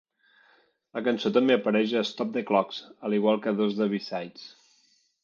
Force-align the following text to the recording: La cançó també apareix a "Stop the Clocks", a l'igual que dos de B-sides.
La 0.97 1.01
cançó 1.07 1.31
també 1.35 1.57
apareix 1.57 1.93
a 1.99 2.03
"Stop 2.11 2.31
the 2.37 2.43
Clocks", 2.53 2.79
a 3.09 3.13
l'igual 3.15 3.39
que 3.45 3.55
dos 3.61 3.77
de 3.83 3.89
B-sides. 3.93 4.49